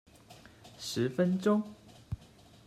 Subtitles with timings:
[0.79, 1.61] 十分鐘